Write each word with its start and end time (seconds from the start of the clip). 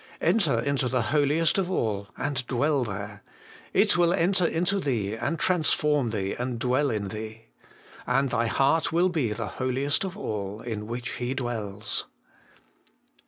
4. 0.19 0.29
Enter 0.29 0.59
into 0.61 0.87
the 0.89 1.03
Holiest 1.13 1.59
of 1.59 1.69
all, 1.69 2.07
and 2.17 2.43
dwell 2.47 2.83
there. 2.83 3.21
It 3.71 3.95
will 3.97 4.15
enter 4.15 4.47
into 4.47 4.79
thee, 4.79 5.13
and 5.13 5.37
transform 5.37 6.09
thee, 6.09 6.33
and 6.33 6.57
dwell 6.57 6.89
in 6.89 7.09
thee. 7.09 7.49
And 8.07 8.31
thy 8.31 8.47
heart 8.47 8.91
will 8.91 9.09
be 9.09 9.31
the 9.31 9.45
Holiest 9.59 10.03
of 10.03 10.17
all, 10.17 10.59
in 10.61 10.87
which 10.87 11.11
He 11.17 11.35
dwells. 11.35 12.07